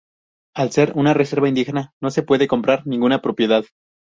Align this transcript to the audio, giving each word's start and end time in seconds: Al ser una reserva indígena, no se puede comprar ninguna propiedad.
Al 0.55 0.71
ser 0.71 0.93
una 0.95 1.13
reserva 1.13 1.47
indígena, 1.47 1.93
no 2.01 2.09
se 2.09 2.23
puede 2.23 2.47
comprar 2.47 2.87
ninguna 2.87 3.21
propiedad. 3.21 3.65